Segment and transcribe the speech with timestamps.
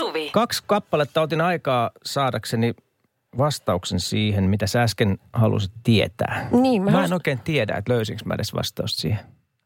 [0.00, 0.30] Suvi.
[0.32, 2.74] Kaksi kappaletta otin aikaa saadakseni
[3.38, 6.48] vastauksen siihen, mitä sä äsken halusit tietää.
[6.52, 9.20] Niin, mä mä en halus- oikein tiedä, että löysinkö mä edes vastausta siihen.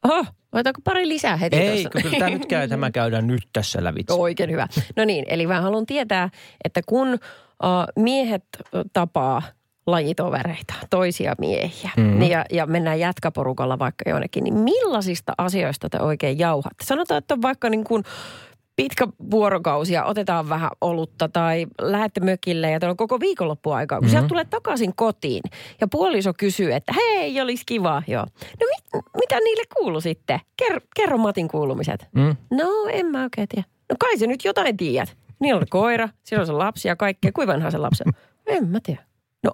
[0.04, 1.90] Oho, otetaanko pari lisää heti Ei, tuossa?
[1.90, 4.14] kun kyllä tämä nyt käy, tämä käydään nyt tässä lävitse.
[4.14, 4.68] Oikein hyvä.
[4.96, 6.30] No niin, eli mä haluan tietää,
[6.64, 8.44] että kun uh, miehet
[8.92, 9.42] tapaa
[9.86, 12.18] lajitovereita, toisia miehiä, mm.
[12.18, 16.84] niin ja, ja mennään jätkäporukalla vaikka jonnekin, niin millaisista asioista te oikein jauhatte?
[16.84, 18.02] Sanotaan, että on vaikka niin kuin
[18.76, 23.98] pitkä vuorokausi ja otetaan vähän olutta tai lähette mökille ja teillä on koko viikonloppu aikaa.
[23.98, 24.10] Kun mm-hmm.
[24.10, 25.42] sieltä tulee takaisin kotiin
[25.80, 28.26] ja puoliso kysyy, että hei, olisi kiva, joo.
[28.60, 30.40] No mit, mitä niille kuuluu sitten?
[30.56, 32.06] Ker, kerro Matin kuulumiset.
[32.12, 32.36] Mm.
[32.50, 33.68] No, en mä oikein tiedä.
[33.90, 35.16] No kai se nyt jotain tiedät.
[35.40, 37.32] Niillä on koira, siellä on se lapsi ja kaikkea.
[37.32, 38.12] Kuinka vanha se lapsi on?
[38.46, 39.02] En mä tiedä.
[39.42, 39.50] No,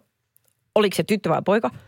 [0.74, 1.70] oliko se tyttö vai poika?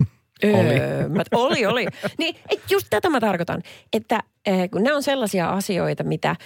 [0.45, 0.81] Oli.
[0.81, 1.87] Öö, mä, oli, oli.
[2.19, 3.63] Niin, et just tätä mä tarkoitan,
[3.93, 4.15] että
[4.49, 6.37] äh, kun nämä on sellaisia asioita, mitä,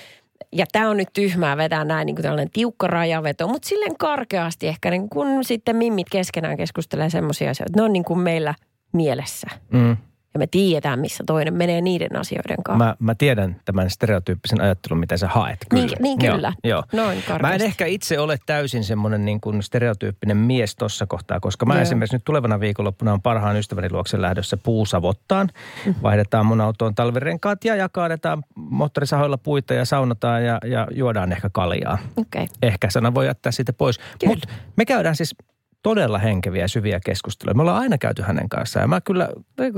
[0.52, 4.68] ja tämä on nyt tyhmää vetää näin niin kuin tällainen tiukka rajaveto, mutta silleen karkeasti
[4.68, 8.54] ehkä niin kun sitten mimmit keskenään keskustelee semmoisia asioita, ne on niin kuin meillä
[8.92, 9.46] mielessä.
[9.72, 9.96] Mm.
[10.36, 12.84] Ja me tiedetään, missä toinen menee niiden asioiden kanssa.
[12.84, 15.58] Mä, mä tiedän tämän stereotyyppisen ajattelun, mitä sä haet.
[15.70, 15.86] Kyllä.
[15.86, 16.52] Niin- niin kyllä.
[16.64, 17.04] Joo, joo.
[17.04, 21.66] Noin Mä en ehkä itse ole täysin semmoinen niin kuin stereotyyppinen mies tuossa kohtaa, koska
[21.66, 21.82] mä Joo.
[21.82, 25.46] esimerkiksi nyt tulevana viikonloppuna on parhaan ystäväni luokse lähdössä puusavottaan.
[25.46, 26.02] Mm-hmm.
[26.02, 31.98] Vaihdetaan mun autoon talvirenkaat ja jakaadetaan moottorisahoilla puita ja saunotaan ja, ja juodaan ehkä kaljaa.
[32.16, 32.46] Okay.
[32.62, 34.00] Ehkä sana voi jättää siitä pois.
[34.26, 35.34] Mutta me käydään siis
[35.82, 37.54] todella henkeviä ja syviä keskusteluja.
[37.54, 39.70] Me ollaan aina käyty hänen kanssaan ja mä kyllä Voi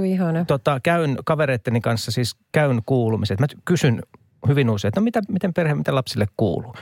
[0.46, 3.40] tota, käyn kavereitteni kanssa, siis käyn kuulumiset.
[3.40, 4.02] Mä kysyn
[4.48, 6.74] hyvin usein, että no mitä, miten perhe, mitä lapsille kuuluu.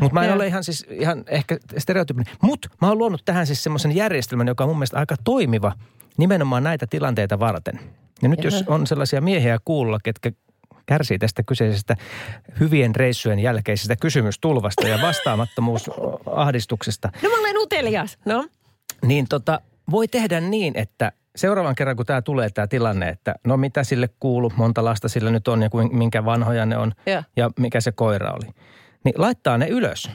[0.00, 0.36] Mutta mä en Joo.
[0.36, 2.34] ole ihan siis ihan ehkä stereotyyppinen.
[2.42, 5.72] Mutta mä oon luonut tähän siis semmoisen järjestelmän, joka on mun mielestä aika toimiva
[6.16, 7.80] nimenomaan näitä tilanteita varten.
[8.22, 8.64] Ja nyt jos Jaha.
[8.74, 10.30] on sellaisia miehiä kuulla, ketkä
[10.86, 11.96] kärsii tästä kyseisestä
[12.60, 18.18] hyvien reissujen jälkeisestä kysymystulvasta ja vastaamattomuusahdistuksesta, No mä olen utelias.
[18.24, 18.46] No.
[19.04, 23.56] Niin tota, voi tehdä niin, että seuraavan kerran kun tämä tulee tämä tilanne, että no
[23.56, 27.22] mitä sille kuuluu, monta lasta sillä nyt on ja kuin, minkä vanhoja ne on Joo.
[27.36, 28.54] ja mikä se koira oli.
[29.04, 30.10] Niin laittaa ne ylös.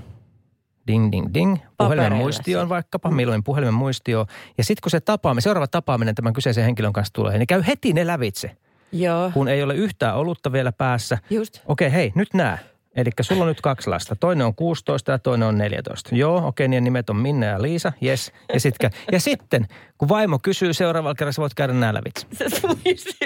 [0.87, 1.57] Ding, ding, ding.
[1.77, 4.25] Puhelimen muistioon vaikkapa, milloin puhelimen muistio.
[4.57, 7.93] Ja sitten kun se tapaaminen, seuraava tapaaminen tämän kyseisen henkilön kanssa tulee, niin käy heti
[7.93, 8.57] ne lävitse,
[8.91, 9.31] Joo.
[9.33, 11.17] kun ei ole yhtään olutta vielä päässä.
[11.29, 11.61] Just.
[11.65, 12.57] Okei, hei, nyt nää.
[12.95, 14.15] Eli sulla on nyt kaksi lasta.
[14.15, 16.15] Toinen on 16 ja toinen on 14.
[16.15, 17.91] Joo, okei, niiden nimet on Minna ja Liisa.
[18.03, 18.31] Yes.
[18.53, 19.65] Ja, sit, kä- ja sitten,
[19.97, 22.27] kun vaimo kysyy seuraavalla kerralla, sä voit käydä lävitse.
[22.61, 23.17] Tulisi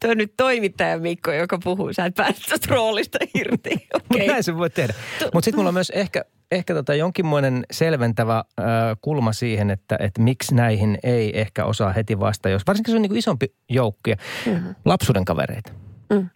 [0.00, 1.92] Tuo on nyt toimittaja Mikko, joka puhuu.
[1.92, 3.70] Sä et päästä roolista irti.
[3.92, 4.26] Mutta Okei.
[4.26, 4.94] näin se voi tehdä.
[5.34, 8.64] Mutta sitten mulla on myös ehkä, ehkä tota jonkinmoinen selventävä äh,
[9.00, 12.48] kulma siihen, että, että miksi näihin ei ehkä osaa heti vastata.
[12.48, 14.16] Jos, varsinkin se on niin isompi joukkia,
[14.46, 14.74] mm-hmm.
[14.84, 15.72] lapsuuden kavereita.
[16.10, 16.30] Mm.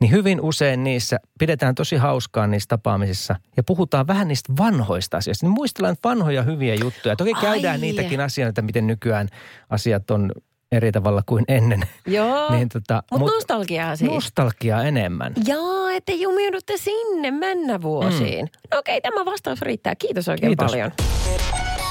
[0.00, 5.46] Niin hyvin usein niissä pidetään tosi hauskaa niissä tapaamisissa ja puhutaan vähän niistä vanhoista asioista.
[5.46, 7.16] Niin muistellaan vanhoja hyviä juttuja.
[7.16, 7.40] Toki Ai.
[7.42, 9.28] käydään niitäkin asioita, miten nykyään
[9.70, 10.32] asiat on
[10.72, 11.82] eri tavalla kuin ennen.
[12.06, 12.50] Joo.
[12.56, 14.10] Niin tota, Mutta mut- nostalgiaa siis.
[14.10, 15.32] nostalgiaa enemmän.
[15.46, 18.44] Jaa, että jumiudutte sinne mennä vuosiin.
[18.44, 18.50] Mm.
[18.74, 19.94] No okei, tämä vastaus riittää.
[19.96, 20.70] Kiitos oikein Kiitos.
[20.70, 20.92] paljon.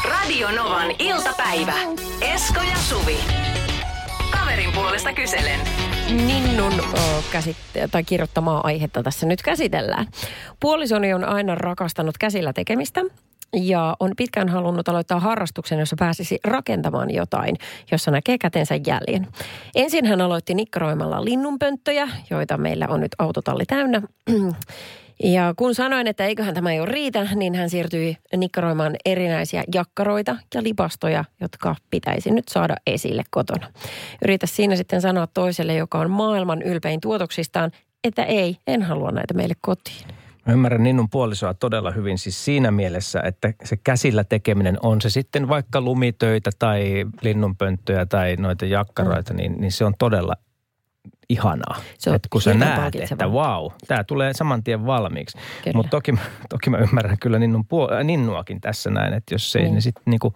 [0.09, 1.73] Radio Novan iltapäivä.
[2.21, 3.17] Esko ja Suvi.
[4.31, 5.59] Kaverin puolesta kyselen.
[6.09, 6.73] Ninnun
[7.31, 10.07] käsitte- tai kirjoittamaa aihetta tässä nyt käsitellään.
[10.59, 13.01] Puolisoni on aina rakastanut käsillä tekemistä
[13.53, 17.55] ja on pitkään halunnut aloittaa harrastuksen, jossa pääsisi rakentamaan jotain,
[17.91, 19.27] jossa näkee kätensä jäljen.
[19.75, 24.01] Ensin hän aloitti nikkaroimalla linnunpönttöjä, joita meillä on nyt autotalli täynnä.
[25.23, 30.63] Ja kun sanoin, että eiköhän tämä jo riitä, niin hän siirtyi nikkaroimaan erinäisiä jakkaroita ja
[30.63, 33.67] lipastoja, jotka pitäisi nyt saada esille kotona.
[34.23, 37.71] Yritä siinä sitten sanoa toiselle, joka on maailman ylpein tuotoksistaan,
[38.03, 40.07] että ei, en halua näitä meille kotiin.
[40.45, 45.09] Mä ymmärrän Ninnun puolisoa todella hyvin siis siinä mielessä, että se käsillä tekeminen on se
[45.09, 49.37] sitten vaikka lumitöitä tai linnunpönttöjä tai noita jakkaroita, mm.
[49.37, 50.33] niin, niin se on todella
[51.29, 51.81] ihanaa.
[51.97, 55.37] Se on että kun sä näet, että vau, tämä tulee saman tien valmiiksi.
[55.73, 56.13] Mutta toki,
[56.49, 59.75] toki mä ymmärrän kyllä Ninnun puol- äh, Ninnuakin tässä näin, että jos se ei Niin.
[59.75, 60.33] ne sitten niinku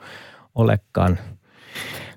[0.56, 1.20] olekaan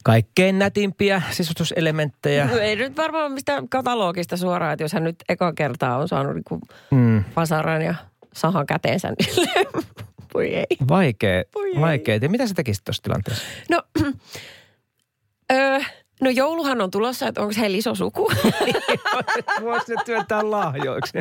[0.04, 2.44] kaikkein nätimpiä sisustuselementtejä.
[2.46, 6.34] No ei nyt varmaan mistään katalogista suoraan, että jos hän nyt eka kertaa on saanut
[6.34, 6.60] niin
[6.90, 7.24] Mm.
[7.36, 7.94] vasaran ja
[8.34, 9.48] sahan käteensä, niin
[10.34, 10.66] voi ei.
[10.88, 11.80] Vaikea, Voi ei.
[11.80, 12.18] vaikea.
[12.22, 13.44] Ja mitä sä tekisit tuossa tilanteessa?
[13.70, 13.82] No,
[15.52, 15.78] öö,
[16.20, 18.30] no jouluhan on tulossa, että onko heillä iso suku?
[19.62, 21.18] Voisi ne työntää lahjoiksi.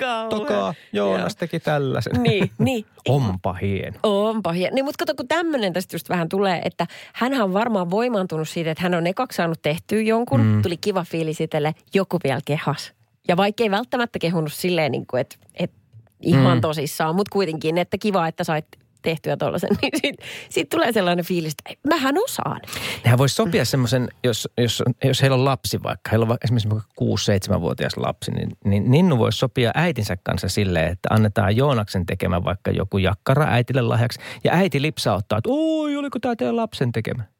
[0.00, 2.22] Kattokaa, Joonas teki tällaisen.
[2.22, 2.86] Niin, niin.
[3.08, 3.98] Onpa hieno.
[4.02, 4.74] Onpa hieno.
[4.74, 8.70] Niin, mutta kato, kun tämmöinen tästä just vähän tulee, että hän on varmaan voimaantunut siitä,
[8.70, 10.62] että hän on ekaksi saanut tehtyä jonkun, mm.
[10.62, 12.92] tuli kiva fiilis itselle, joku vielä kehas.
[13.28, 15.76] Ja vaikka ei välttämättä kehunut silleen, niin kuin, että, että
[16.20, 16.60] ihan mm.
[16.60, 18.66] tosissaan, mutta kuitenkin, että kiva, että sait
[19.04, 22.60] tehtyä tuollaisen, niin sitten sit tulee sellainen fiilis, että mähän osaan.
[23.04, 26.68] Nehän voisi sopia semmoisen, jos, jos, jos heillä on lapsi vaikka, heillä on esimerkiksi
[27.00, 32.70] 6-7-vuotias lapsi, niin, niin Ninnu voisi sopia äitinsä kanssa silleen, että annetaan Joonaksen tekemä vaikka
[32.70, 34.20] joku jakkara äitille lahjaksi.
[34.44, 37.33] Ja äiti lipsauttaa, että oi, oliko tämä teidän lapsen tekemä?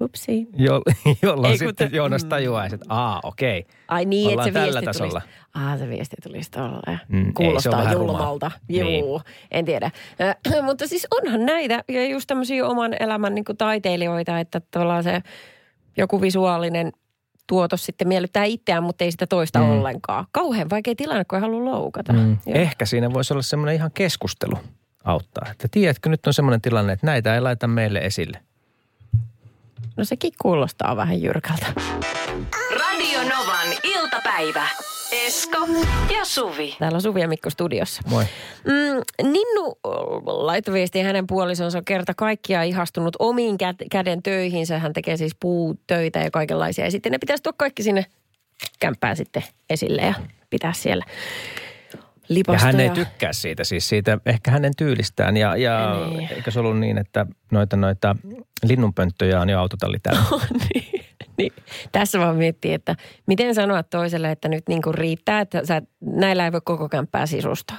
[0.00, 0.46] Upsi.
[0.56, 0.82] Jo,
[1.22, 1.96] jolla Ei, sitten te...
[1.96, 3.66] Joonas tajuaisi, että aa, okei.
[3.88, 5.20] Ai niin, että se viesti tasolla.
[5.20, 5.38] tulisi.
[5.54, 6.98] Ah, se viesti tulisi tuolla.
[7.08, 8.50] Mm, Kuulostaa julmalta.
[8.68, 9.04] Juu, niin.
[9.50, 9.90] en tiedä.
[10.20, 15.22] Äh, mutta siis onhan näitä ja just tämmöisiä oman elämän niin taiteilijoita, että tavallaan se
[15.96, 16.92] joku visuaalinen
[17.46, 19.70] tuotos sitten miellyttää itseään, mutta ei sitä toista mm.
[19.70, 20.26] ollenkaan.
[20.32, 22.12] Kauhean vaikea tilanne, kun ei halua loukata.
[22.12, 22.38] Mm.
[22.46, 24.58] Ehkä siinä voisi olla semmoinen ihan keskustelu
[25.04, 25.46] auttaa.
[25.50, 28.38] Että tiedätkö, nyt on semmoinen tilanne, että näitä ei laita meille esille–
[29.96, 31.66] No sekin kuulostaa vähän jyrkältä.
[32.70, 34.66] Radio Novan iltapäivä.
[35.12, 35.58] Esko
[36.18, 36.76] ja Suvi.
[36.78, 38.02] Täällä on Suvi ja Mikko studiossa.
[38.08, 38.24] Moi.
[38.64, 39.78] Mm, Ninnu
[40.26, 44.78] laittoi viestiä hänen puolisonsa kerta kaikkia ihastunut omiin kä- käden töihinsä.
[44.78, 46.84] Hän tekee siis puutöitä ja kaikenlaisia.
[46.84, 48.06] Ja sitten ne pitäisi tuoda kaikki sinne
[48.80, 50.14] kämppään sitten esille ja
[50.50, 51.04] pitää siellä
[52.28, 52.68] lipastoja.
[52.68, 55.36] Ja hän ei tykkää siitä, siis siitä ehkä hänen tyylistään.
[55.36, 56.28] Ja, ja niin.
[56.32, 58.16] eikö se ollut niin, että noita, noita
[58.62, 60.24] linnunpönttöjä on jo autotalli täynnä?
[60.30, 60.40] No,
[60.74, 61.03] niin
[61.38, 61.52] niin,
[61.92, 62.94] tässä vaan miettii, että
[63.26, 67.26] miten sanoa toiselle, että nyt niin kuin riittää, että sä, näillä ei voi koko kämppää
[67.26, 67.78] sisustaa.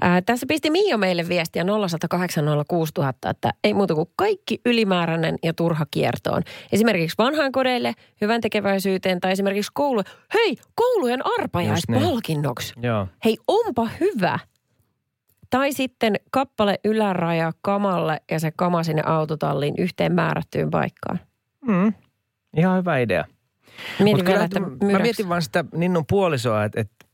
[0.00, 5.86] Ää, tässä pisti Mio meille viestiä 0806000, että ei muuta kuin kaikki ylimääräinen ja turha
[5.90, 6.42] kiertoon.
[6.72, 10.02] Esimerkiksi vanhainkodeille, hyvän tekeväisyyteen tai esimerkiksi koulu.
[10.34, 12.72] Hei, koulujen arpajaispalkinnoksi.
[12.76, 12.92] Niin.
[13.24, 14.38] Hei, onpa hyvä.
[15.50, 21.20] Tai sitten kappale yläraja kamalle ja se kama sinne autotalliin yhteen määrättyyn paikkaan.
[21.66, 21.92] Mm.
[22.56, 23.24] Ihan hyvä idea.
[23.98, 27.06] Mietin vielä, että mä mietin vaan sitä Ninnun puolisoa, että, että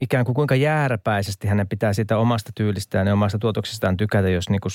[0.00, 4.60] ikään kuin kuinka jääräpäisesti hänen pitää sitä omasta tyylistään ja omasta tuotoksestaan tykätä, jos, niin
[4.60, 4.72] kuin,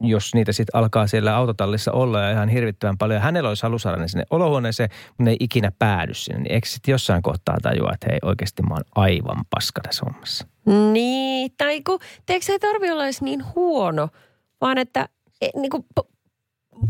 [0.00, 3.22] jos niitä sitten alkaa siellä autotallissa olla ja ihan hirvittävän paljon.
[3.22, 6.40] Hänellä olisi halu saada ne sinne olohuoneeseen, mutta ne ei ikinä päädy sinne.
[6.40, 10.46] Niin eikö sitten jossain kohtaa tajua, että hei oikeasti mä oon aivan paska tässä hommassa?
[10.92, 14.08] Niin, tai kun, teekö se ei tarvi olla edes niin huono,
[14.60, 15.08] vaan että
[15.40, 15.86] e, niin kuin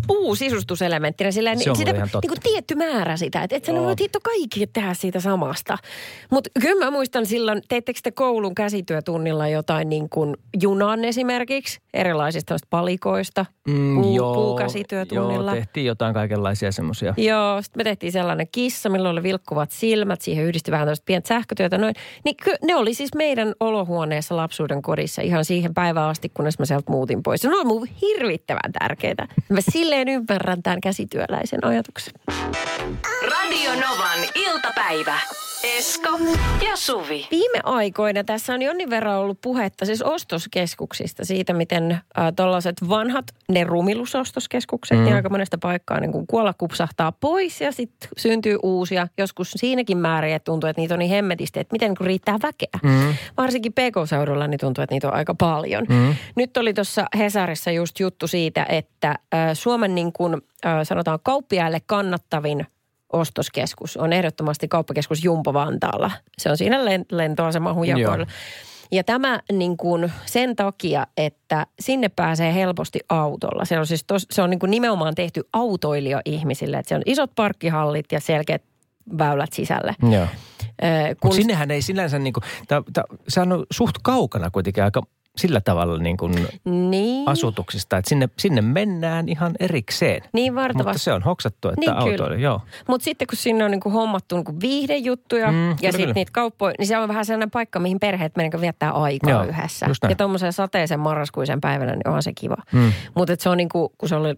[0.06, 1.30] puusisustuselementtinä.
[1.30, 3.42] Sillä se on sitä, ihan niin kuin tietty määrä sitä.
[3.42, 5.78] Että et sä voi hitto kaikki tehdä siitä samasta.
[6.30, 11.80] Mutta kyllä mä muistan silloin, teittekö te koulun käsityötunnilla jotain niin kuin junan esimerkiksi?
[11.94, 15.50] Erilaisista palikoista mm, puu, joo, puukäsityötunnilla.
[15.50, 17.14] Joo, tehtiin jotain kaikenlaisia semmoisia.
[17.16, 20.20] Joo, sitten me tehtiin sellainen kissa, millä oli vilkkuvat silmät.
[20.20, 21.78] Siihen yhdistyi vähän tällaista pientä sähkötyötä.
[21.78, 21.94] Noin.
[22.24, 26.92] Niin ne oli siis meidän olohuoneessa lapsuuden kodissa ihan siihen päivään asti, kunnes mä sieltä
[26.92, 27.40] muutin pois.
[27.40, 29.28] Se on mun hirvittävän tärkeää.
[29.74, 32.14] Silleen ymmärrän tämän käsityöläisen ajatuksen.
[33.22, 35.18] Radio Novan iltapäivä.
[35.64, 36.18] Esko
[36.68, 37.26] ja Suvi.
[37.30, 42.02] Viime aikoina tässä on jonnin verran ollut puhetta siis ostoskeskuksista, siitä miten äh,
[42.36, 45.04] tällaiset vanhat, ne rumilusostoskeskukset, mm.
[45.04, 49.08] niin aika monesta paikkaa niin kun kuolla kupsahtaa pois ja sitten syntyy uusia.
[49.18, 52.78] Joskus siinäkin määrin, että tuntuu, että niitä on niin hemmetisti, että miten kun riittää väkeä.
[52.82, 53.14] Mm.
[53.36, 55.86] Varsinkin PK-seudulla niin tuntuu, että niitä on aika paljon.
[55.88, 56.14] Mm.
[56.36, 60.34] Nyt oli tuossa Hesarissa just juttu siitä, että äh, Suomen niin kuin,
[60.66, 62.66] äh, sanotaan kauppiaille kannattavin
[63.14, 66.10] ostoskeskus on ehdottomasti kauppakeskus Jumpo Vantaalla.
[66.38, 66.78] Se on siinä
[67.10, 68.26] lentoaseman hujakoilla.
[68.92, 73.64] Ja tämä niin kuin sen takia, että sinne pääsee helposti autolla.
[73.64, 76.76] Se on siis tos, se on niin kuin nimenomaan tehty autoilija-ihmisille.
[76.76, 78.62] Että se on isot parkkihallit ja selkeät
[79.18, 79.94] väylät sisälle.
[80.02, 80.26] Joo.
[80.26, 81.16] Kun...
[81.24, 82.44] Mutta sinnehän ei sinänsä niin kuin,
[83.28, 85.02] sehän on suht kaukana kuitenkin aika
[85.36, 87.28] sillä tavalla niin kuin niin.
[87.28, 90.22] asutuksista, että sinne, sinne mennään ihan erikseen.
[90.32, 90.88] Niin vartavasti.
[90.88, 92.60] Mutta se on hoksattu, että niin, autoilu, joo.
[92.88, 96.32] Mutta sitten kun sinne on niin kuin hommattu niin kuin viihdejuttuja mm, ja sitten niitä
[96.32, 99.86] kauppoja, niin se on vähän sellainen paikka, mihin perheet meneekö viettää aikaa joo, yhdessä.
[100.08, 102.56] Ja tuommoisen sateisen marraskuisen päivänä, niin onhan se kiva.
[102.72, 102.92] Mm.
[103.14, 104.34] Mutta se on niin kuin, kun se oli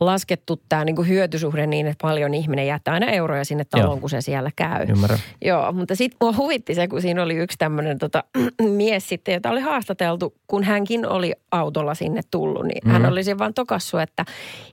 [0.00, 4.00] laskettu tämä niin hyötysuhde niin, että paljon ihminen jättää aina euroja sinne taloon, Joo.
[4.00, 4.86] kun se siellä käy.
[4.88, 5.18] Ymmärrän.
[5.44, 8.24] Joo, mutta sitten mua huvitti se, kun siinä oli yksi tämmöinen tota,
[8.62, 12.92] mies sitten, jota oli haastateltu, kun hänkin oli autolla sinne tullut, niin mm-hmm.
[12.92, 13.12] hän mhm.
[13.12, 14.24] olisi vaan tokassu, että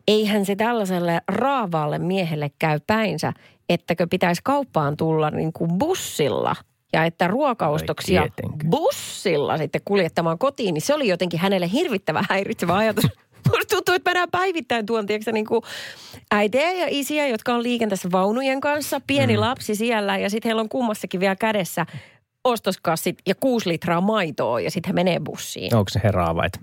[0.07, 3.33] eihän se tällaiselle raavaalle miehelle käy päinsä,
[3.69, 6.55] ettäkö pitäisi kauppaan tulla niin kuin bussilla–
[6.93, 8.27] ja että ruokaostoksia
[8.69, 13.05] bussilla sitten kuljettamaan kotiin, niin se oli jotenkin hänelle hirvittävän häiritsevä ajatus.
[13.49, 15.61] Musta tuntuu, että mä näen päivittäin tuon, tiedätkö, niin kuin
[16.31, 19.41] äitejä ja isiä, jotka on liikenteessä vaunujen kanssa, pieni mm.
[19.41, 21.85] lapsi siellä ja sitten heillä on kummassakin vielä kädessä
[22.43, 25.75] ostoskassit ja kuusi litraa maitoa ja sitten he menee bussiin.
[25.75, 26.53] Onko se heraavait?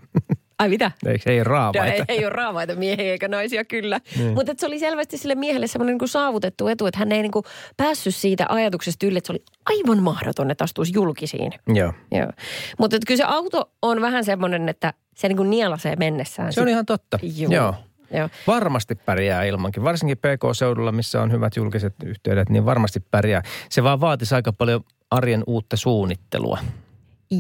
[0.58, 0.90] Ai mitä?
[1.06, 1.84] Ei, ei No, raavaita.
[1.94, 4.00] ei, ei ole raavaita miehiä eikä naisia kyllä.
[4.34, 7.44] Mutta se oli selvästi sille miehelle semmoinen niin saavutettu etu, että hän ei niin kuin
[7.76, 11.52] päässyt siitä ajatuksesta yli, että se oli aivan mahdoton, että astuisi julkisiin.
[11.68, 11.92] Joo.
[12.12, 12.30] Joo.
[12.78, 16.52] Mutta että kyllä se auto on vähän semmoinen, että se niin kuin nielasee mennessään.
[16.52, 17.18] Se on ihan totta.
[17.22, 17.52] Joo.
[17.52, 17.74] Joo.
[18.10, 18.28] Joo.
[18.46, 19.84] Varmasti pärjää ilmankin.
[19.84, 23.42] Varsinkin PK-seudulla, missä on hyvät julkiset yhteydet, niin varmasti pärjää.
[23.70, 24.80] Se vaan vaatisi aika paljon
[25.10, 26.58] arjen uutta suunnittelua.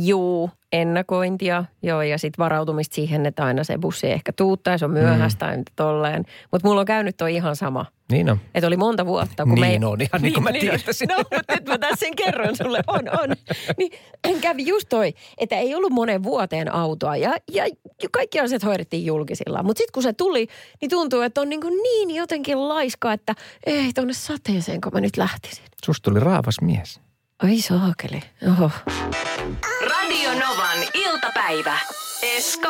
[0.02, 4.78] Juu, ennakointia, joo, ja sitten varautumista siihen, että aina se bussi ei ehkä tuu tai
[4.78, 5.62] se on myöhäistä mm.
[5.76, 6.24] tolleen.
[6.52, 7.86] Mutta mulla on käynyt toi ihan sama.
[8.12, 8.40] Niin on.
[8.54, 9.86] Että oli monta vuotta, kun Niin me...
[9.86, 11.08] on, ihan niin kuin mä tiedesin.
[11.08, 13.36] No, mutta nyt mä tässä sen kerron sulle, on, on.
[13.78, 17.64] Niin kävi just toi, että ei ollut monen vuoteen autoa ja, ja
[18.12, 19.62] kaikki asiat hoidettiin julkisilla.
[19.62, 20.46] Mutta sitten kun se tuli,
[20.80, 23.34] niin tuntuu, että on niin, kuin niin jotenkin laiska, että
[23.66, 25.64] ei tonne sateeseen, kun mä nyt lähtisin.
[25.84, 27.00] Susta tuli raavas mies.
[27.42, 28.70] Ai saakeli, oho.
[30.04, 31.78] Radio Novan iltapäivä.
[32.22, 32.68] Esko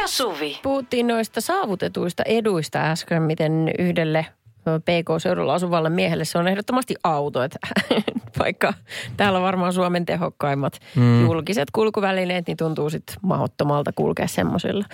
[0.00, 0.58] ja Suvi.
[0.62, 4.26] Puhuttiin noista saavutetuista eduista äsken, miten yhdelle
[4.64, 7.42] PK-seudulla asuvalle miehelle se on ehdottomasti auto.
[7.42, 7.58] Että
[8.38, 8.74] vaikka
[9.16, 11.22] täällä on varmaan Suomen tehokkaimmat mm.
[11.22, 14.84] julkiset kulkuvälineet, niin tuntuu sitten mahdottomalta kulkea semmoisilla.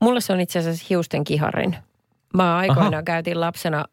[0.00, 1.76] Mulle se on itse asiassa hiusten kiharin.
[2.34, 3.02] Mä aikoinaan Aha.
[3.02, 3.84] käytin lapsena,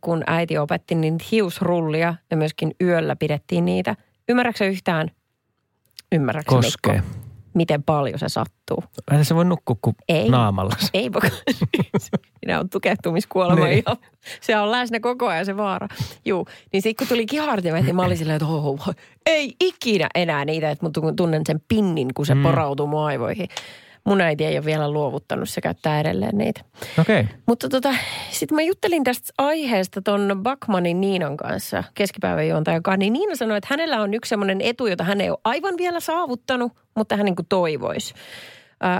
[0.00, 3.96] kun äiti opetti niin hiusrullia ja myöskin yöllä pidettiin niitä.
[4.28, 5.10] Ymmärrätkö yhtään?
[6.12, 6.94] Ymmärrätkö Koskee.
[6.94, 7.08] Mikko,
[7.54, 8.84] miten paljon se sattuu?
[9.10, 10.28] Eihän se voi nukkua kuin Ei.
[10.28, 10.74] naamalla.
[10.94, 11.30] Ei voi.
[12.60, 13.78] On tukehtumiskuolema Niin.
[13.78, 13.96] ihan.
[14.40, 15.88] Se on läsnä koko ajan se vaara.
[16.24, 16.46] Juu.
[16.72, 18.88] Niin sitten kun tuli kihartimet, niin mä olin silleen, että oh,
[19.26, 22.42] ei ikinä enää niitä, että mä tunnen sen pinnin, kun se mm.
[22.42, 23.48] porautuu mun aivoihin.
[24.04, 26.60] Mun äiti ei ole vielä luovuttanut, se käyttää edelleen niitä.
[27.00, 27.20] Okei.
[27.20, 27.34] Okay.
[27.46, 27.94] Mutta tota,
[28.30, 31.84] sitten mä juttelin tästä aiheesta ton Bakmanin Niinan kanssa,
[32.82, 35.74] kanssa, niin Niina sanoi, että hänellä on yksi semmoinen etu, jota hän ei ole aivan
[35.78, 38.14] vielä saavuttanut, mutta hän niin kuin toivoisi.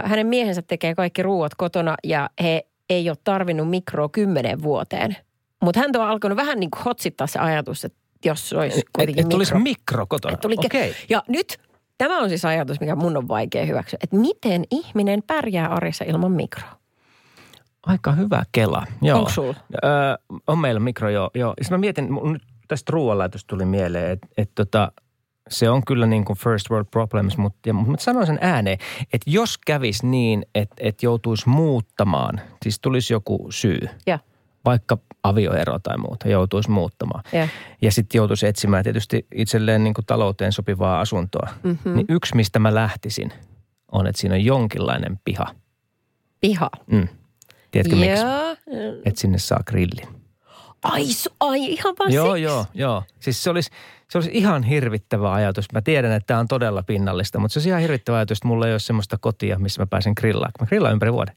[0.04, 5.16] Hänen miehensä tekee kaikki ruuat kotona ja he ei ole tarvinnut mikroa kymmenen vuoteen.
[5.62, 9.24] Mutta hän on alkanut vähän niin kuin hotsittaa se ajatus, että jos olisi Et, kuitenkin
[9.24, 9.62] et tulisi mikro.
[9.62, 10.34] mikro kotona.
[10.34, 10.94] Et tuli ke- Okei.
[11.08, 11.58] Ja nyt
[12.00, 13.98] tämä on siis ajatus, mikä mun on vaikea hyväksyä.
[14.02, 16.70] Että miten ihminen pärjää arjessa ilman mikroa?
[17.86, 18.86] Aika hyvä kela.
[19.02, 19.18] Joo.
[19.18, 19.54] Onko sulla?
[19.84, 19.90] Öö,
[20.46, 21.30] on meillä mikro, joo.
[21.34, 21.54] joo.
[21.60, 24.92] Sitten mä mietin, nyt tästä ruoanlaitosta tuli mieleen, että et tota,
[25.48, 29.30] se on kyllä niin kuin first world problems, mutta, ja, mutta sanoin sen ääneen, että
[29.30, 34.18] jos kävisi niin, että, että joutuisi muuttamaan, siis tulisi joku syy, Ja,
[34.64, 37.24] vaikka avioero tai muuta, joutuisi muuttamaan.
[37.32, 37.48] ja.
[37.82, 41.48] Ja sitten joutuisi etsimään tietysti itselleen niin kuin talouteen sopivaa asuntoa.
[41.62, 41.94] Mm-hmm.
[41.96, 43.32] Niin yksi, mistä mä lähtisin,
[43.92, 45.46] on, että siinä on jonkinlainen piha.
[46.40, 46.70] Piha.
[46.92, 47.08] Mm.
[47.70, 48.24] Tiedätkö miksi?
[48.24, 48.56] Joo.
[49.04, 50.08] Että sinne saa grillin.
[50.82, 51.04] Ai,
[51.40, 52.42] ai ihan vaan Joo, siksi.
[52.42, 53.02] joo, joo.
[53.20, 53.70] Siis se olisi,
[54.10, 55.72] se olisi ihan hirvittävä ajatus.
[55.72, 58.66] Mä tiedän, että tämä on todella pinnallista, mutta se olisi ihan hirvittävä ajatus, että mulla
[58.66, 60.52] ei ole semmoista kotia, missä mä pääsen grillaan.
[60.60, 61.36] Mä grillaan ympäri vuoden.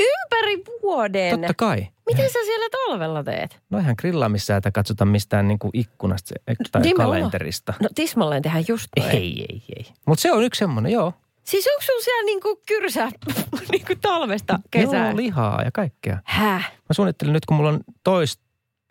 [0.00, 1.40] Ympäri vuoden.
[1.40, 1.86] Totta kai.
[2.06, 3.60] Miten sä siellä talvella teet?
[3.70, 7.18] No eihän grillaamissa että katsota mistään niin kuin ikkunasta se- tai Nimenomaan.
[7.20, 7.74] kalenterista.
[7.82, 9.14] No tismalleen tehdään just Ei, noin.
[9.16, 9.86] ei, ei.
[10.06, 11.12] Mutta se on yksi semmoinen, joo.
[11.44, 13.10] Siis onko sulla siellä niinku kyrsää
[13.72, 15.06] niinku talvesta kesään?
[15.06, 16.18] Joo, lihaa ja kaikkea.
[16.24, 16.72] Häh?
[16.72, 18.42] Mä suunnittelin nyt, kun mulla on toista,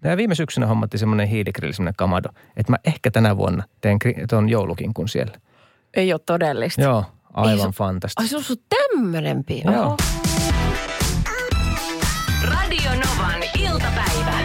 [0.03, 3.97] ja viime syksynä hommattiin semmoinen hiiligrilli, semmoinen kamado, että mä ehkä tänä vuonna teen
[4.29, 5.33] tuon joulukinkun siellä.
[5.93, 6.81] Ei ole todellista.
[6.81, 8.21] Joo, Ei aivan fantastista.
[8.21, 9.71] Ai se on sun tämmönen piha.
[9.71, 9.97] Joo.
[12.43, 12.80] Radio
[13.21, 14.39] Novan iltapäivä.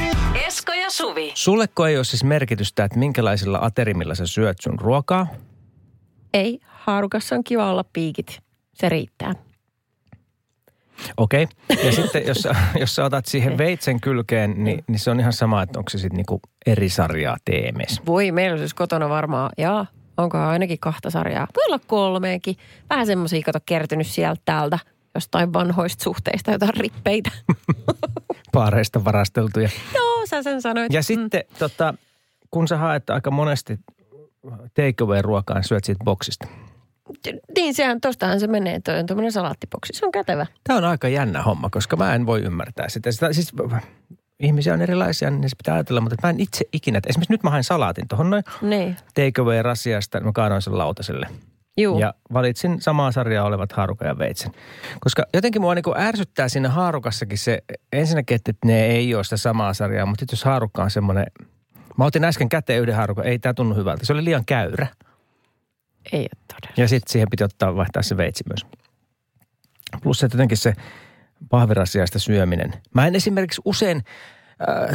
[0.46, 1.32] Esko ja Suvi.
[1.34, 5.26] Sulleko ei ole siis merkitystä, että minkälaisilla aterimilla sä syöt sun ruokaa?
[6.34, 8.40] Ei, haarukassa on kiva olla piikit.
[8.74, 9.32] Se riittää.
[11.16, 11.42] Okei.
[11.42, 11.86] Okay.
[11.86, 12.48] Ja sitten jos,
[12.80, 15.98] jos sä otat siihen veitsen kylkeen, niin, niin se on ihan sama, että onko se
[15.98, 18.00] sitten niinku eri sarjaa teemes.
[18.06, 21.46] Voi, meillä on siis kotona varmaan, jaa, onko ainakin kahta sarjaa.
[21.56, 22.56] Voi olla kolmeenkin.
[22.90, 24.78] Vähän semmoisia, kato, kertynyt sieltä täältä
[25.14, 27.30] jostain vanhoista suhteista, jotain rippeitä.
[28.56, 29.68] Paareista varasteltuja.
[29.94, 30.92] Joo, sä sen sanoit.
[30.92, 31.94] Ja sitten tota,
[32.50, 33.78] kun sä haet aika monesti
[34.74, 36.46] takeaway ruokaa, niin syöt siitä boksista.
[37.56, 39.92] Niin, sehän, tostahan se menee, toi on tuommoinen salaattiboksi.
[39.92, 40.46] Se on kätevä.
[40.64, 43.12] Tämä on aika jännä homma, koska mä en voi ymmärtää sitä.
[43.12, 43.52] sitä siis,
[44.40, 47.00] ihmisiä on erilaisia, niin se pitää ajatella, mutta mä en itse ikinä.
[47.06, 51.26] Esimerkiksi nyt mä hain salaatin tuohon noin Niin, takeaway rasiasta, mä kaadoin sen lautaselle.
[51.76, 51.98] Juu.
[51.98, 54.52] Ja valitsin samaa sarjaa olevat haaruka ja veitsen.
[55.00, 59.74] Koska jotenkin mua niin ärsyttää siinä haarukassakin se, ensinnäkin, että ne ei ole sitä samaa
[59.74, 61.26] sarjaa, mutta jos haarukka on semmoinen,
[61.96, 64.06] mä otin äsken käteen yhden haarukan, ei tämä tunnu hyvältä.
[64.06, 64.86] Se oli liian käyrä.
[66.12, 66.74] Ei ole todella.
[66.76, 68.66] Ja sitten siihen piti ottaa vaihtaa se veitsi myös.
[70.02, 70.72] Plus että jotenkin se
[71.50, 72.72] pahvirasiasta syöminen.
[72.94, 74.02] Mä en esimerkiksi usein,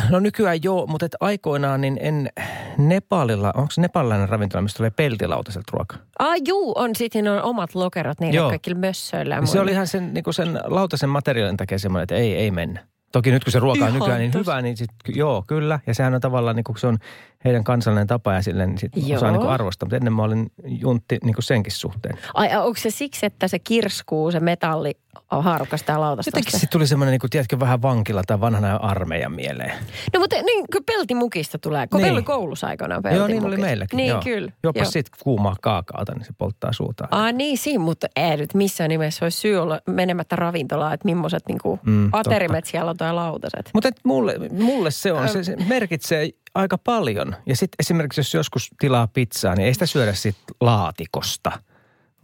[0.10, 2.30] no nykyään joo, mutta et aikoinaan niin en
[2.78, 5.96] Nepalilla, onko nepalilainen ravintola, mistä tulee peltilautaselta ruoka?
[6.20, 8.50] Ah, juu, on sitten on omat lokerot niille Joo.
[8.50, 9.36] kaikille mössöille.
[9.36, 12.86] ja Se oli ihan sen, niin sen lautasen materiaalin takia semmoinen, että ei, ei mennä.
[13.12, 15.80] Toki nyt kun se ruoka on nykyään niin hyvää, niin sit, joo, kyllä.
[15.88, 16.98] Ja sehän on tavallaan, niin kun se on
[17.46, 19.18] heidän kansallinen tapa ja silleen, niin sit Joo.
[19.18, 19.86] osaa niin arvostaa.
[19.86, 22.18] Mutta ennen mä olin juntti niin senkin suhteen.
[22.34, 24.98] Ai, onko se siksi, että se kirskuu, se metalli
[25.30, 26.28] haarukasta tää lautasta?
[26.30, 29.72] Jotenkin sitten tuli semmoinen, niin kuin, tiedätkö, vähän vankila tai vanhana armeijan mieleen.
[30.14, 31.88] No mutta niin, kyllä peltimukista tulee.
[31.88, 32.06] Kun Niin.
[32.06, 33.98] meillä oli koulussa aikanaan Joo, niin oli meilläkin.
[33.98, 34.22] Niin, joo.
[34.24, 34.52] kyllä.
[34.64, 34.92] Jopa joo.
[34.92, 37.08] sit kuumaa kaakaota, niin se polttaa suuta.
[37.12, 41.44] Ah niin, siinä, mutta ei nyt missään nimessä olisi syy olla menemättä ravintolaan, että millaiset
[41.48, 43.70] niinku Mm, aterimet siellä on tai lautaset.
[43.74, 47.36] Mutta mulle, mulle se on, se, se merkitsee aika paljon.
[47.46, 51.52] Ja sitten esimerkiksi jos joskus tilaa pizzaa, niin ei sitä syödä sit laatikosta.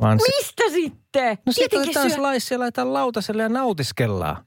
[0.02, 1.38] Vaan se, Mistä sitten?
[1.46, 4.47] no sitten otetaan syö- slice ja laitetaan lautaselle ja nautiskellaan.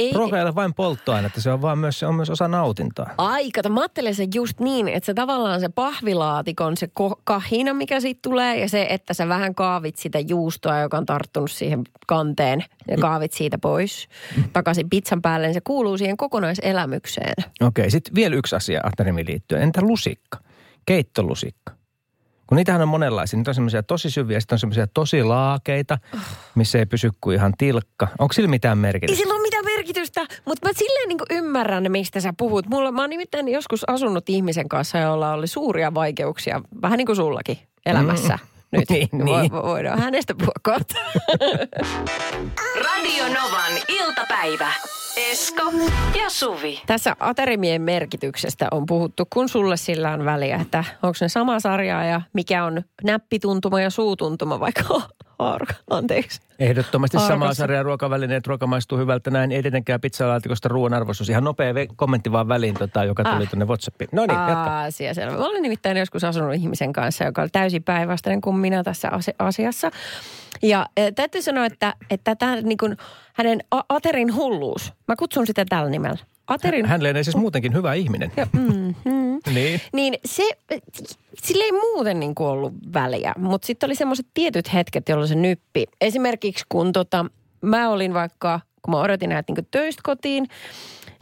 [0.00, 3.10] Ei, Ruoka ei ole vain polttoainetta, se on, vaan myös, se on myös osa nautintaa.
[3.18, 7.74] Ai, kato, mä ajattelen sen just niin, että se tavallaan se pahvilaatikon se ko- kahina,
[7.74, 11.82] mikä siitä tulee, ja se, että sä vähän kaavit sitä juustoa, joka on tarttunut siihen
[12.06, 14.08] kanteen, ja kaavit siitä pois
[14.52, 17.34] takaisin pizzan päälle, niin se kuuluu siihen kokonaiselämykseen.
[17.60, 19.62] Okei, sitten vielä yksi asia aterimiin liittyen.
[19.62, 20.38] Entä lusikka?
[20.86, 21.72] Keittolusikka.
[22.46, 23.36] Kun niitähän on monenlaisia.
[23.36, 25.98] Niitä on semmoisia tosi syviä, sitten on semmoisia tosi laakeita,
[26.54, 28.08] missä ei pysy kuin ihan tilkka.
[28.18, 29.22] Onko sillä mitään Ei merkitystä?
[29.22, 29.42] sillä ole
[30.16, 32.66] merkitystä, mutta mä silleen niin ymmärrän, mistä sä puhut.
[32.66, 37.16] Mulla, mä oon nimittäin joskus asunut ihmisen kanssa, jolla oli suuria vaikeuksia, vähän niin kuin
[37.16, 38.38] sullakin elämässä.
[38.72, 39.50] Nyt Niin, niin.
[39.52, 40.94] vo- voidaan hänestä puhua kohta.
[42.84, 44.72] Radio Novan iltapäivä.
[45.30, 45.62] Esko
[46.22, 46.82] ja Suvi.
[46.86, 52.04] Tässä aterimien merkityksestä on puhuttu, kun sulle sillä on väliä, että onko ne sama sarjaa
[52.04, 54.82] ja mikä on näppituntuma ja suutuntuma, vaikka
[55.40, 56.40] haaruka, anteeksi.
[56.58, 57.54] Ehdottomasti samaa Arvossa.
[57.54, 59.30] sarjaa ruokavälineet, ruoka maistuu hyvältä.
[59.30, 61.28] Näin ei tietenkään pizzalaatikosta ruoan arvostus.
[61.28, 63.50] Ihan nopea kommentti vaan väliin, tota, joka tuli Ah.
[63.50, 64.08] tuonne WhatsAppiin.
[64.12, 64.82] No niin, jatka.
[64.82, 65.36] Asia selvä.
[65.36, 69.34] Mä olen nimittäin joskus asunut ihmisen kanssa, joka oli täysin päinvastainen kuin minä tässä asi-
[69.38, 69.90] asiassa.
[70.62, 72.96] Ja e, täytyy sanoa, että, että tämä niin kuin,
[73.34, 76.18] hänen a- Aterin hulluus, mä kutsun sitä tällä nimellä.
[76.46, 78.32] Aterin Hän lienee siis muutenkin hyvä ihminen.
[78.36, 79.19] Ja, mm, mm.
[79.54, 79.80] Niin.
[79.92, 80.48] Niin se,
[81.42, 85.34] sillä ei muuten niin kuin ollut väliä, mutta sitten oli semmoiset tietyt hetket, jolloin se
[85.34, 85.86] nyppi.
[86.00, 87.26] Esimerkiksi kun tota,
[87.62, 90.48] mä olin vaikka, kun mä odotin näitä niin töistä kotiin,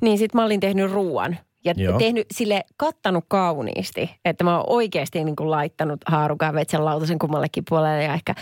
[0.02, 1.38] niin sitten mä olin tehnyt ruoan.
[1.64, 1.98] Ja Joo.
[1.98, 7.64] tehnyt sille kattanut kauniisti, että mä oon oikeasti niin kuin laittanut haarukan vetsen lautasen kummallekin
[7.68, 8.34] puolelle ja ehkä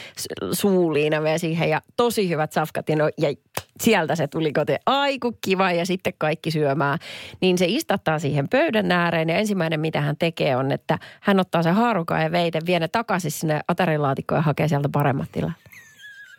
[0.53, 3.35] suuliina vielä siihen ja tosi hyvät safkat ja, no, ja
[3.81, 4.79] sieltä se tuli kotiin.
[4.87, 6.99] Aiku kiva ja sitten kaikki syömään.
[7.41, 11.62] Niin se istattaa siihen pöydän ääreen ja ensimmäinen mitä hän tekee on, että hän ottaa
[11.62, 15.53] sen haarukan ja veiten, vie ne takaisin sinne aterilaatikkoon ja hakee sieltä paremmat tilat.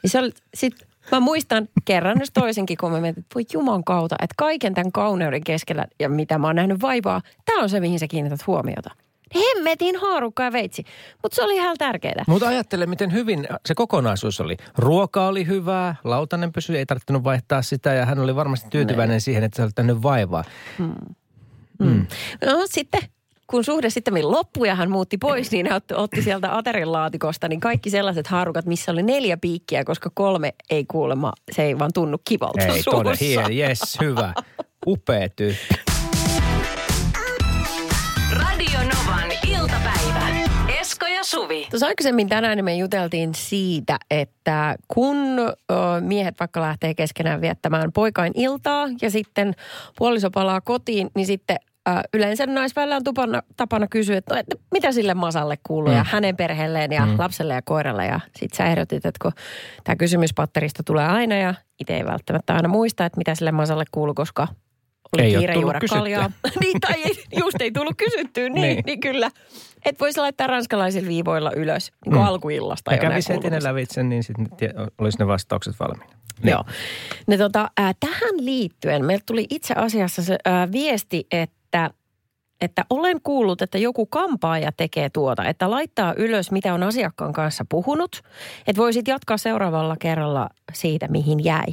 [0.03, 0.73] Ja se oli, sit
[1.11, 4.91] mä muistan kerran jos toisenkin, kun mä mietin, että voi juman kautta, että kaiken tämän
[4.91, 8.89] kauneuden keskellä ja mitä mä oon nähnyt vaivaa, tämä on se, mihin sä kiinnität huomiota.
[9.35, 10.83] Hemmetin haarukka ja veitsi.
[11.23, 12.23] Mutta se oli ihan tärkeää.
[12.27, 14.57] Mutta ajattele, miten hyvin se kokonaisuus oli.
[14.77, 19.43] Ruoka oli hyvää, lautanen pysyi, ei tarvinnut vaihtaa sitä ja hän oli varmasti tyytyväinen siihen,
[19.43, 20.43] että sä olet tänne vaivaa.
[22.45, 23.01] No sitten,
[23.47, 27.47] kun suhde sitten loppui ja hän muutti pois, niin hän otti, otti sieltä aterin laatikosta
[27.47, 31.91] niin kaikki sellaiset haarukat, missä oli neljä piikkiä, koska kolme ei kuulemma, se ei vaan
[31.93, 34.33] tunnu kivalta Ei, todella yes, hyvä.
[34.87, 35.96] Upea tyyppi.
[41.27, 41.67] Suvi.
[41.69, 45.53] Tuossa aikaisemmin tänään me juteltiin siitä, että kun ö,
[45.99, 49.53] miehet vaikka lähtee keskenään viettämään poikain iltaa ja sitten
[49.97, 51.57] puoliso palaa kotiin, niin sitten
[51.89, 55.97] ö, yleensä naisväellä on tupana, tapana kysyä, että, no, että mitä sille Masalle kuuluu mm.
[55.97, 57.15] ja hänen perheelleen ja mm.
[57.17, 58.05] lapselle ja koiralle.
[58.05, 59.31] Ja sitten sä ehdotit, että kun
[59.83, 64.13] tämä kysymyspatterista tulee aina ja itse ei välttämättä aina muista, että mitä sille Masalle kuuluu,
[64.13, 64.47] koska
[65.13, 66.31] oli Ei kiire tullut juoda kaljaa.
[66.61, 68.61] niin, tai ei, just ei tullut kysyttyä, niin.
[68.61, 68.83] Niin.
[68.85, 69.31] niin kyllä.
[69.89, 72.27] Et voisi laittaa ranskalaisilla viivoilla ylös niin kuin Mm.
[72.27, 72.91] alkuillasta.
[72.93, 74.47] Ja kävisi heti ne lävitse, niin sitten
[74.97, 76.13] olisi ne vastaukset valmiina.
[76.43, 76.51] Niin.
[76.51, 76.63] Joo.
[77.27, 81.91] Ne tota, ää, tähän liittyen meiltä tuli itse asiassa se ää, viesti, että
[82.61, 87.65] että olen kuullut, että joku kampaaja tekee tuota, että laittaa ylös, mitä on asiakkaan kanssa
[87.69, 88.21] puhunut,
[88.67, 91.65] että voisit jatkaa seuraavalla kerralla siitä, mihin jäi.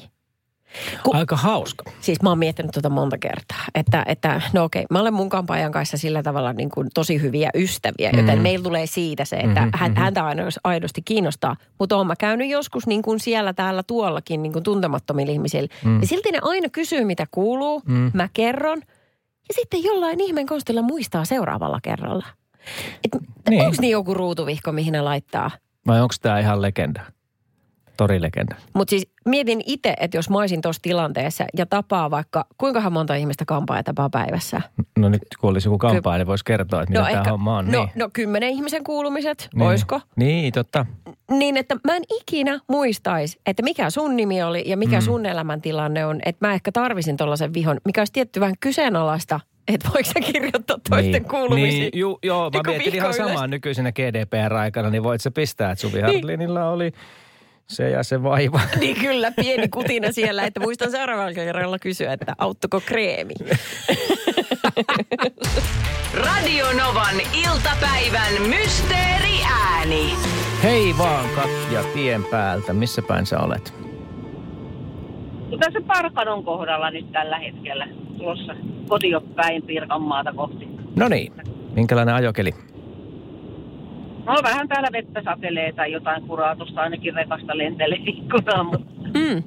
[1.02, 1.84] Ku- Aika hauska.
[2.00, 5.72] Siis mä oon miettinyt tota monta kertaa, että, että no okei, mä olen mun kampaajan
[5.72, 8.42] kanssa sillä tavalla niin kuin tosi hyviä ystäviä, joten Mhm.
[8.42, 10.00] meillä tulee siitä se, että Mhm, hän, mhm.
[10.00, 11.56] häntä aidos- aidosti kiinnostaa.
[11.78, 15.68] Mutta oon mä käynyt joskus niin kuin siellä, täällä, tuollakin niin kuin tuntemattomilla ihmisillä.
[15.84, 16.00] Mm.
[16.00, 18.10] Ja silti ne aina kysyy, mitä kuuluu, Mm.
[18.14, 18.78] mä kerron.
[19.48, 22.26] Ja sitten jollain ihmeen konstilla muistaa seuraavalla kerralla.
[23.04, 23.62] Et, Niin.
[23.62, 25.50] Onko niin joku ruutuvihko, mihin ne laittaa?
[25.86, 27.00] Vai onko tämä ihan legenda?
[27.96, 28.54] Torilegenda.
[28.74, 33.14] Mutta siis mietin itse, että jos mä olisin tuossa tilanteessa ja tapaa vaikka, kuinka monta
[33.14, 34.60] ihmistä kampaa tapaa päivässä?
[34.98, 37.72] No nyt kun olisi joku kampaa, niin voisi kertoa, että mitä tämä homma on.
[37.72, 37.90] no, niin.
[37.94, 39.66] no kymmenen ihmisen kuulumiset, niin.
[39.66, 40.00] oisko?
[40.16, 40.86] Niin, totta.
[41.30, 45.04] Niin, että mä en ikinä muistaisi, että mikä sun nimi oli ja mikä mm.
[45.04, 46.20] sun elämäntilanne on.
[46.24, 50.78] Että mä ehkä tarvisin tuollaisen vihon, mikä olisi tietty vähän kyseenalaista, että voiko sä kirjoittaa
[50.90, 51.24] toisten niin.
[51.24, 51.80] kuulumisiin.
[51.80, 55.82] Niin, ju, joo, mä Niin mietin ihan samaa nykyisenä GDPR-aikana, niin voit sä pistää, että
[55.82, 56.92] Suvi Hartlinilla oli
[57.66, 58.60] se ja se vaiva.
[58.80, 63.34] Niin kyllä, pieni kutina siellä, että muistan seuraavalla kerralla kysyä, että auttuko kreemi.
[66.24, 70.14] Radio Novan iltapäivän mysteeriääni.
[70.62, 73.74] Hei vaan Katja tien päältä, missä päin sä olet?
[75.50, 78.54] No tässä Parkanon kohdalla nyt tällä hetkellä tulossa
[78.88, 80.68] kotiopäin Pirkanmaata kohti.
[80.96, 81.32] No niin,
[81.74, 82.54] minkälainen ajokeli?
[84.26, 89.42] No vähän täällä vettä satelee tai jotain kuraatusta ainakin rekasta lentelee ikkunaan, mutta Mm.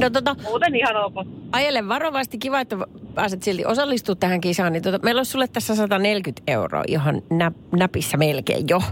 [0.00, 1.14] No tota, muuten ihan ok.
[1.52, 2.38] ajele varovasti.
[2.38, 2.76] Kiva, että
[3.14, 4.72] pääset silti osallistumaan tähän kisaan.
[4.72, 8.82] Niin tota, meillä on sulle tässä 140 euroa ihan nä- näpissä melkein jo.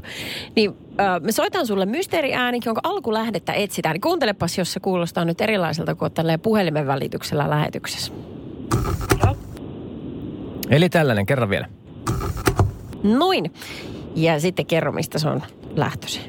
[0.56, 3.92] Niin ö, me soitan sulle mysteeriääni, jonka alkulähdettä etsitään.
[3.92, 8.12] Niin kuuntelepas, jos se kuulostaa nyt erilaiselta kuin tälleen puhelimen välityksellä lähetyksessä.
[9.24, 9.36] Joo.
[10.70, 11.66] Eli tällainen, kerran vielä.
[13.02, 13.52] Noin.
[14.16, 15.42] Ja sitten kerro, mistä se on
[15.76, 16.22] lähtöisin.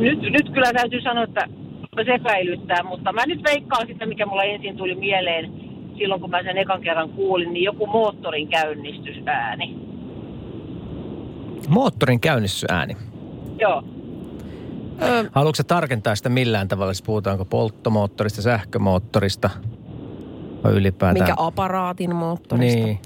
[0.00, 1.48] Nyt, nyt, kyllä täytyy sanoa, että
[2.04, 5.52] se epäilyttää, mutta mä nyt veikkaan sitä, mikä mulla ensin tuli mieleen
[5.98, 9.76] silloin, kun mä sen ekan kerran kuulin, niin joku moottorin käynnistysääni.
[11.68, 12.96] Moottorin käynnistysääni.
[13.58, 13.82] Joo.
[15.32, 19.50] Haluatko tarkentaa sitä millään tavalla, siis puhutaanko polttomoottorista, sähkömoottorista
[20.64, 21.26] vai ylipäätään?
[21.26, 22.84] minkä aparaatin moottorista?
[22.84, 22.98] Niin.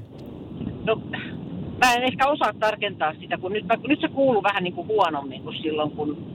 [0.85, 1.03] No,
[1.81, 4.87] mä en ehkä osaa tarkentaa sitä, kun nyt, mä, nyt se kuuluu vähän niin kuin
[4.87, 6.27] huonommin kuin silloin, kun,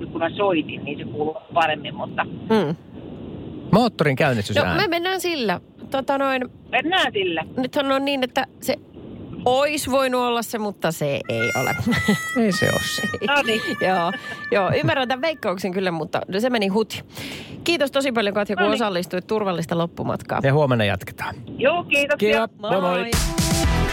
[0.00, 2.76] nyt kun mä soitin, niin se kuuluu paremmin, mutta Mm.
[3.72, 4.82] Moottorin No käynnistysääni.
[4.82, 5.60] me mennään sillä.
[5.90, 7.44] Tota noin, mennään sillä.
[7.56, 8.76] nythän on niin, että se
[9.44, 11.74] ois voinut olla se, mutta se ei ole.
[12.44, 13.02] Ei se ole se.
[13.26, 13.60] No niin.
[13.88, 14.12] joo,
[14.52, 17.02] joo, ymmärrän tämän veikkauksen kyllä, mutta se meni huti.
[17.64, 18.74] Kiitos tosi paljon Katja, kun No niin.
[18.82, 20.40] osallistuit turvallista loppumatkaa.
[20.42, 21.34] Ja huomenna jatketaan.
[21.58, 22.48] Joo, kiitoksia.
[22.48, 22.60] Kiitos.
[22.70, 23.10] Moi moi.